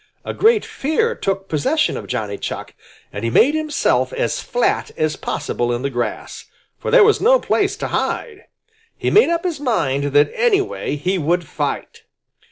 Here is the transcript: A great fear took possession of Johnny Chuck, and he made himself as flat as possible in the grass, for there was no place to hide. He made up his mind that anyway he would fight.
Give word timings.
A 0.25 0.33
great 0.33 0.65
fear 0.65 1.13
took 1.13 1.47
possession 1.47 1.95
of 1.95 2.07
Johnny 2.07 2.35
Chuck, 2.39 2.73
and 3.13 3.23
he 3.23 3.29
made 3.29 3.53
himself 3.53 4.11
as 4.11 4.39
flat 4.41 4.89
as 4.97 5.15
possible 5.15 5.71
in 5.71 5.83
the 5.83 5.91
grass, 5.91 6.45
for 6.79 6.89
there 6.89 7.03
was 7.03 7.21
no 7.21 7.39
place 7.39 7.77
to 7.77 7.87
hide. 7.89 8.45
He 8.97 9.11
made 9.11 9.29
up 9.29 9.43
his 9.43 9.59
mind 9.59 10.05
that 10.05 10.31
anyway 10.33 10.95
he 10.95 11.19
would 11.19 11.43
fight. 11.45 12.01